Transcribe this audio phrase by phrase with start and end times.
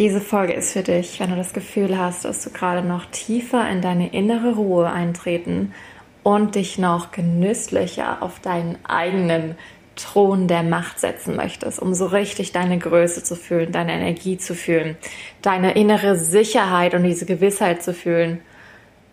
[0.00, 3.68] Diese Folge ist für dich, wenn du das Gefühl hast, dass du gerade noch tiefer
[3.68, 5.74] in deine innere Ruhe eintreten
[6.22, 9.56] und dich noch genüsslicher auf deinen eigenen
[9.96, 14.54] Thron der Macht setzen möchtest, um so richtig deine Größe zu fühlen, deine Energie zu
[14.54, 14.96] fühlen,
[15.42, 18.40] deine innere Sicherheit und diese Gewissheit zu fühlen.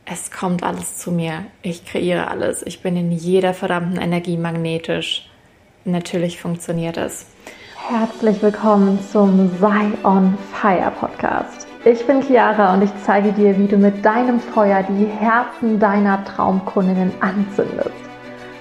[0.06, 1.48] Es kommt alles zu mir.
[1.64, 2.64] Ich kreiere alles.
[2.66, 5.30] Ich bin in jeder verdammten Energie magnetisch.
[5.84, 7.26] Natürlich funktioniert es.
[7.90, 11.66] Herzlich willkommen zum Sei on Fire Podcast.
[11.86, 16.22] Ich bin Chiara und ich zeige dir, wie du mit deinem Feuer die Herzen deiner
[16.26, 17.96] Traumkundinnen anzündest.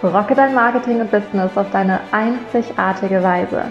[0.01, 3.65] Rocke dein Marketing und Business auf deine einzigartige Weise.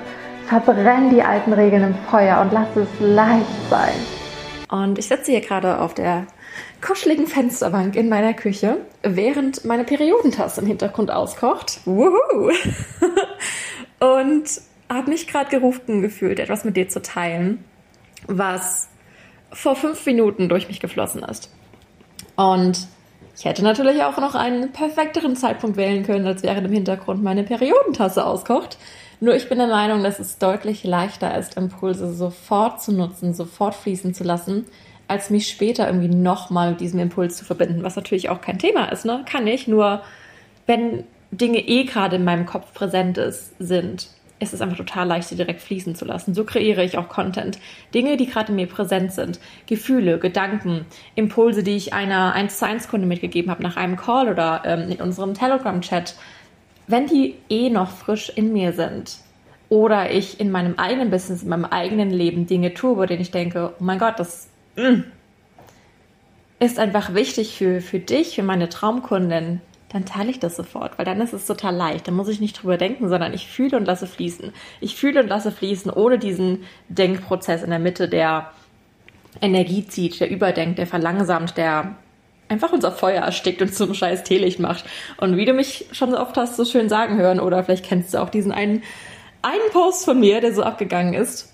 [0.47, 3.95] Verbrenn die alten Regeln im Feuer und lass es leicht sein.
[4.69, 6.27] Und ich sitze hier gerade auf der
[6.85, 11.79] kuscheligen Fensterbank in meiner Küche, während meine Periodentasse im Hintergrund auskocht.
[11.85, 12.51] Woohoo!
[14.01, 14.49] und
[14.89, 17.63] habe mich gerade gerufen gefühlt, etwas mit dir zu teilen,
[18.27, 18.89] was
[19.51, 21.51] vor fünf Minuten durch mich geflossen ist.
[22.35, 22.87] Und
[23.37, 27.43] ich hätte natürlich auch noch einen perfekteren Zeitpunkt wählen können, als während im Hintergrund meine
[27.43, 28.77] Periodentasse auskocht.
[29.19, 33.75] Nur ich bin der Meinung, dass es deutlich leichter ist, Impulse sofort zu nutzen, sofort
[33.75, 34.65] fließen zu lassen,
[35.07, 38.91] als mich später irgendwie nochmal mit diesem Impuls zu verbinden, was natürlich auch kein Thema
[38.91, 39.23] ist, ne?
[39.29, 40.01] Kann ich, nur
[40.65, 45.29] wenn Dinge eh gerade in meinem Kopf präsent ist, sind, ist es einfach total leicht,
[45.29, 46.33] sie direkt fließen zu lassen.
[46.33, 47.57] So kreiere ich auch Content.
[47.93, 49.39] Dinge, die gerade in mir präsent sind.
[49.65, 54.29] Gefühle, Gedanken, Impulse, die ich einer 1 zu 1 Kunde mitgegeben habe nach einem Call
[54.29, 56.15] oder ähm, in unserem Telegram-Chat.
[56.87, 59.17] Wenn die eh noch frisch in mir sind
[59.69, 63.31] oder ich in meinem eigenen Business, in meinem eigenen Leben Dinge tue, wo denen ich
[63.31, 65.01] denke, oh mein Gott, das mm,
[66.59, 69.61] ist einfach wichtig für, für dich, für meine Traumkundin,
[69.95, 72.05] dann teile ich das sofort, weil dann ist es total leicht.
[72.05, 74.51] Dann muss ich nicht drüber denken, sondern ich fühle und lasse fließen.
[74.81, 78.51] Ich fühle und lasse fließen, ohne diesen Denkprozess in der Mitte, der
[79.39, 81.95] Energie zieht, der überdenkt, der verlangsamt, der
[82.49, 84.83] einfach unser Feuer erstickt und zum scheiß Teelicht macht.
[85.15, 88.13] Und wie du mich schon so oft hast so schön sagen hören, oder vielleicht kennst
[88.13, 88.83] du auch diesen einen,
[89.43, 91.53] einen Post von mir, der so abgegangen ist.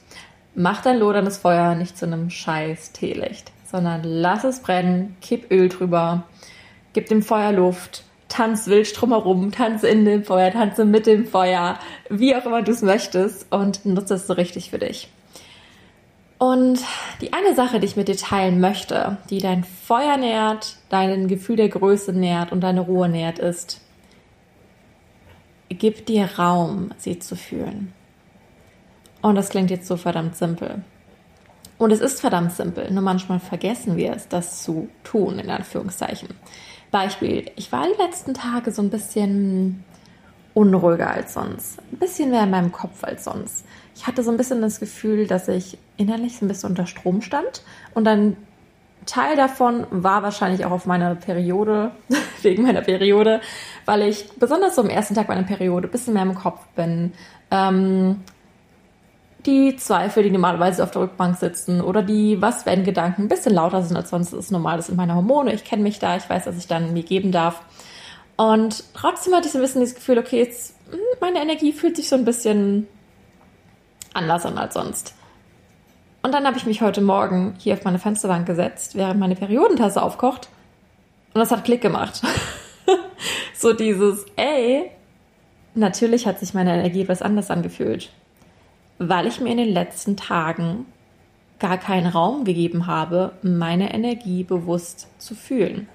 [0.56, 5.70] Mach dein loderndes Feuer nicht zu einem scheiß Teelicht, sondern lass es brennen, kipp Öl
[5.70, 6.24] drüber,
[6.94, 11.78] gib dem Feuer Luft, tanz wild drumherum, tanze in dem Feuer, tanze mit dem Feuer,
[12.10, 15.10] wie auch immer du es möchtest und nutze es so richtig für dich.
[16.38, 16.80] Und
[17.20, 21.56] die eine Sache, die ich mit dir teilen möchte, die dein Feuer nährt, dein Gefühl
[21.56, 23.82] der Größe nährt und deine Ruhe nährt, ist,
[25.70, 27.94] gib dir Raum, sie zu fühlen.
[29.22, 30.84] Und das klingt jetzt so verdammt simpel.
[31.78, 36.30] Und es ist verdammt simpel, nur manchmal vergessen wir es, das zu tun, in Anführungszeichen.
[36.92, 39.84] Beispiel, ich war die letzten Tage so ein bisschen
[40.54, 41.80] unruhiger als sonst.
[41.92, 43.66] Ein bisschen mehr in meinem Kopf als sonst.
[43.96, 47.22] Ich hatte so ein bisschen das Gefühl, dass ich innerlich so ein bisschen unter Strom
[47.22, 47.64] stand.
[47.94, 48.36] Und ein
[49.06, 51.92] Teil davon war wahrscheinlich auch auf meiner Periode,
[52.42, 53.42] wegen meiner Periode,
[53.86, 57.14] weil ich besonders so am ersten Tag meiner Periode ein bisschen mehr im Kopf bin.
[57.50, 58.22] Ähm,
[59.46, 63.54] die Zweifel, die normalerweise auf der Rückbank sitzen oder die Was wenn Gedanken ein bisschen
[63.54, 64.34] lauter sind als sonst.
[64.34, 65.54] Ist normal, das sind meine Hormone.
[65.54, 67.62] Ich kenne mich da, ich weiß, dass ich dann mir geben darf.
[68.38, 71.96] Und trotzdem hatte ich so ein bisschen das Gefühl, okay, jetzt hm, meine Energie fühlt
[71.96, 72.88] sich so ein bisschen
[74.14, 75.16] anders an als sonst.
[76.24, 80.02] Und dann habe ich mich heute Morgen hier auf meine Fensterbank gesetzt, während meine Periodentasse
[80.02, 80.50] aufkocht.
[81.34, 82.22] Und das hat Klick gemacht.
[83.56, 84.92] so dieses, ey,
[85.74, 88.12] natürlich hat sich meine Energie etwas anders angefühlt
[89.00, 90.86] weil ich mir in den letzten Tagen
[91.60, 95.88] gar keinen Raum gegeben habe, meine Energie bewusst zu fühlen.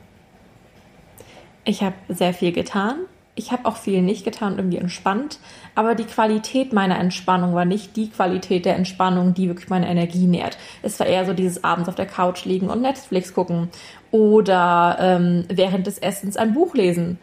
[1.64, 3.00] Ich habe sehr viel getan.
[3.34, 5.40] Ich habe auch viel nicht getan und irgendwie entspannt.
[5.74, 10.26] Aber die Qualität meiner Entspannung war nicht die Qualität der Entspannung, die wirklich meine Energie
[10.26, 10.56] nährt.
[10.82, 13.68] Es war eher so dieses abends auf der Couch liegen und Netflix gucken
[14.12, 17.18] oder ähm, während des Essens ein Buch lesen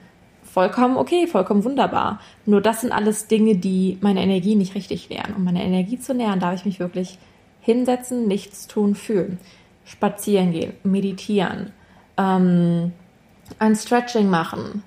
[0.54, 2.20] vollkommen okay, vollkommen wunderbar.
[2.46, 5.34] Nur das sind alles Dinge, die meine Energie nicht richtig nähren.
[5.36, 7.18] Um meine Energie zu nähern, darf ich mich wirklich
[7.60, 9.40] hinsetzen, nichts tun, fühlen.
[9.84, 11.74] Spazieren gehen, meditieren,
[12.18, 12.94] ähm,
[13.60, 14.84] ein Stretching machen,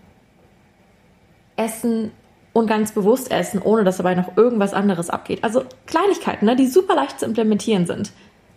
[1.56, 2.12] essen
[2.52, 5.42] und ganz bewusst essen, ohne dass dabei noch irgendwas anderes abgeht.
[5.42, 8.12] Also Kleinigkeiten, ne, die super leicht zu implementieren sind.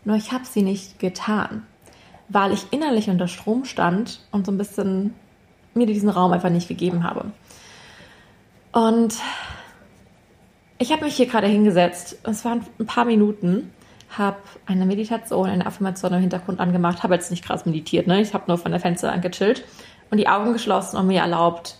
[0.05, 1.65] Nur ich habe sie nicht getan,
[2.29, 5.15] weil ich innerlich unter Strom stand und so ein bisschen
[5.79, 7.25] mir diesen Raum einfach nicht gegeben habe.
[8.71, 9.15] Und
[10.77, 13.73] ich habe mich hier gerade hingesetzt, es waren ein paar Minuten,
[14.17, 18.21] habe eine Meditation, eine Affirmation im Hintergrund angemacht, habe jetzt nicht krass meditiert, ne?
[18.21, 19.65] ich habe nur von der Fenster angechillt
[20.09, 21.77] und die Augen geschlossen und mir erlaubt,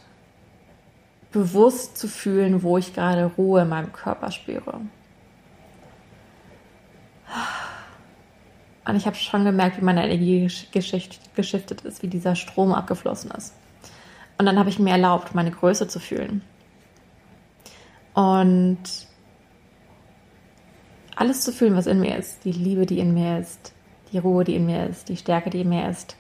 [1.32, 4.82] bewusst zu fühlen, wo ich gerade Ruhe in meinem Körper spüre.
[8.86, 13.54] Und ich habe schon gemerkt, wie meine Energie geschiftet ist, wie dieser Strom abgeflossen ist.
[14.40, 16.42] Und dann habe ich mir erlaubt, meine Größe zu fühlen.
[18.14, 18.80] Und
[21.18, 22.46] alles zu fühlen, was in mir ist.
[22.46, 23.74] Die Liebe, die in mir ist.
[24.14, 25.10] Die Ruhe, die in mir ist.
[25.10, 26.16] Die Stärke, die in mir ist.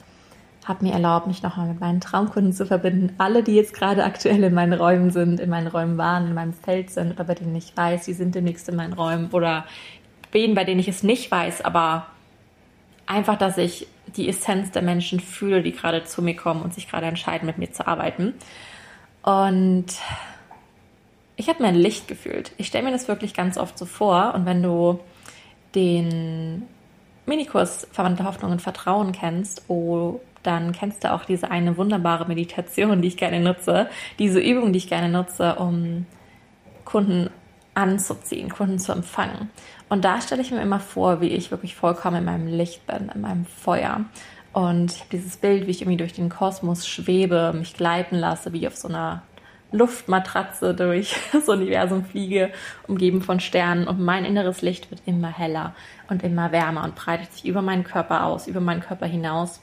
[0.65, 3.15] Habe mir erlaubt, mich nochmal mit meinen Traumkunden zu verbinden.
[3.17, 6.53] Alle, die jetzt gerade aktuell in meinen Räumen sind, in meinen Räumen waren, in meinem
[6.53, 9.65] Feld sind oder bei denen ich weiß, die sind demnächst in meinen Räumen oder
[10.33, 12.07] wen, bei denen ich es nicht weiß, aber
[13.07, 16.89] einfach, dass ich die Essenz der Menschen fühle, die gerade zu mir kommen und sich
[16.89, 18.33] gerade entscheiden, mit mir zu arbeiten.
[19.23, 19.87] Und
[21.35, 22.51] ich habe mir ein Licht gefühlt.
[22.57, 24.33] Ich stelle mir das wirklich ganz oft so vor.
[24.35, 24.99] Und wenn du
[25.75, 26.63] den
[27.25, 33.01] Minikurs Verwandte Hoffnung und Vertrauen kennst, oh, dann kennst du auch diese eine wunderbare Meditation,
[33.01, 33.89] die ich gerne nutze,
[34.19, 36.05] diese Übung, die ich gerne nutze, um
[36.85, 37.29] Kunden
[37.79, 39.49] anzuziehen, Kunden zu empfangen.
[39.87, 43.09] Und da stelle ich mir immer vor, wie ich wirklich vollkommen in meinem Licht bin,
[43.13, 44.05] in meinem Feuer.
[44.53, 48.51] Und ich habe dieses Bild, wie ich irgendwie durch den Kosmos schwebe, mich gleiten lasse,
[48.53, 49.23] wie auf so einer
[49.71, 52.51] Luftmatratze durch das Universum fliege,
[52.87, 53.87] umgeben von Sternen.
[53.87, 55.73] Und mein inneres Licht wird immer heller
[56.09, 59.61] und immer wärmer und breitet sich über meinen Körper aus, über meinen Körper hinaus.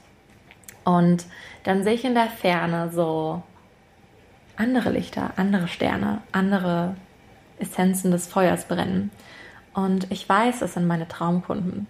[0.83, 1.25] Und
[1.63, 3.43] dann sehe ich in der Ferne so
[4.55, 6.95] andere Lichter, andere Sterne, andere
[7.59, 9.11] Essenzen des Feuers brennen.
[9.73, 11.87] Und ich weiß, es sind meine Traumkunden.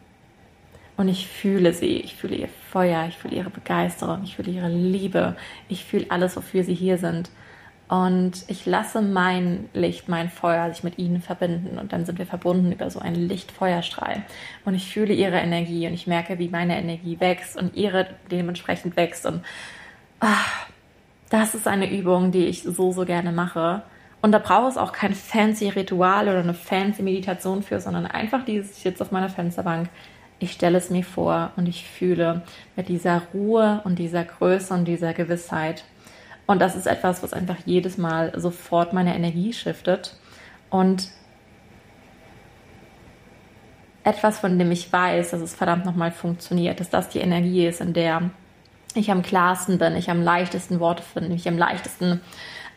[0.98, 4.70] Und ich fühle sie, ich fühle ihr Feuer, ich fühle ihre Begeisterung, ich fühle ihre
[4.70, 5.36] Liebe,
[5.70, 7.30] ich fühle alles, wofür sie hier sind.
[7.88, 11.78] Und ich lasse mein Licht, mein Feuer sich mit ihnen verbinden.
[11.78, 14.24] Und dann sind wir verbunden über so einen Lichtfeuerstrahl.
[14.66, 18.98] Und ich fühle ihre Energie und ich merke, wie meine Energie wächst und ihre dementsprechend
[18.98, 19.26] wächst.
[19.26, 19.42] Und
[20.20, 20.68] ach,
[21.30, 23.84] das ist eine Übung, die ich so, so gerne mache.
[24.22, 28.44] Und da braucht es auch kein fancy Ritual oder eine fancy Meditation für, sondern einfach
[28.46, 29.90] dieses, ich sitze auf meiner Fensterbank,
[30.40, 32.44] ich stelle es mir vor und ich fühle
[32.76, 35.84] mit dieser Ruhe und dieser Größe und dieser Gewissheit.
[36.46, 40.16] Und das ist etwas, was einfach jedes Mal sofort meine Energie shiftet.
[40.70, 41.10] Und
[44.04, 47.82] etwas, von dem ich weiß, dass es verdammt nochmal funktioniert, dass das die Energie ist,
[47.82, 48.30] in der
[48.94, 52.22] ich am klarsten bin, ich am leichtesten Worte finde, ich am leichtesten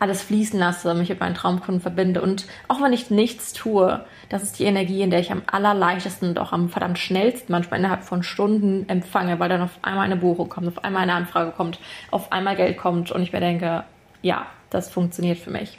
[0.01, 4.43] alles fließen lasse, mich mit meinen Traumkunden verbinde und auch wenn ich nichts tue, das
[4.43, 8.03] ist die Energie, in der ich am allerleichtesten und auch am verdammt schnellsten, manchmal innerhalb
[8.03, 11.79] von Stunden empfange, weil dann auf einmal eine Buchung kommt, auf einmal eine Anfrage kommt,
[12.11, 13.85] auf einmal Geld kommt und ich mir denke,
[14.23, 15.79] ja, das funktioniert für mich.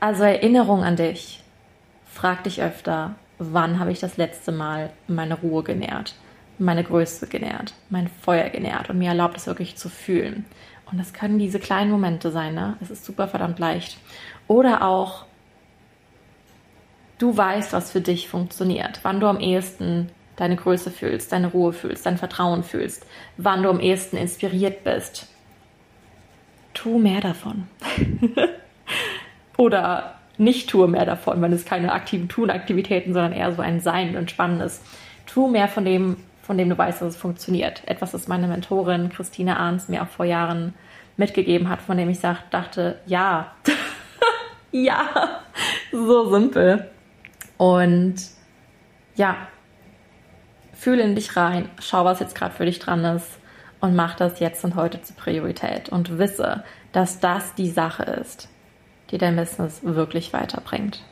[0.00, 1.42] Also Erinnerung an dich.
[2.12, 6.14] Frag dich öfter, wann habe ich das letzte Mal meine Ruhe genährt,
[6.58, 10.44] meine Größe genährt, mein Feuer genährt und mir erlaubt es wirklich zu fühlen.
[10.90, 12.76] Und das können diese kleinen Momente sein, ne?
[12.80, 13.98] Es ist super verdammt leicht.
[14.46, 15.26] Oder auch,
[17.18, 21.72] du weißt, was für dich funktioniert, wann du am ehesten deine Größe fühlst, deine Ruhe
[21.72, 23.06] fühlst, dein Vertrauen fühlst,
[23.36, 25.26] wann du am ehesten inspiriert bist.
[26.74, 27.66] Tu mehr davon.
[29.56, 34.16] Oder nicht tue mehr davon, wenn es keine aktiven Tun-Aktivitäten, sondern eher so ein Sein
[34.16, 34.82] und Spannendes.
[35.24, 37.82] Tu mehr von dem, von dem du weißt, dass es funktioniert.
[37.86, 40.74] Etwas, das meine Mentorin Christine Arns mir auch vor Jahren
[41.16, 43.52] mitgegeben hat, von dem ich sag, dachte, ja,
[44.70, 45.40] ja,
[45.90, 46.88] so simpel.
[47.56, 48.14] Und
[49.16, 49.36] ja,
[50.72, 53.38] fühle in dich rein, schau, was jetzt gerade für dich dran ist
[53.80, 58.48] und mach das jetzt und heute zur Priorität und wisse, dass das die Sache ist,
[59.10, 61.02] die dein Business wirklich weiterbringt.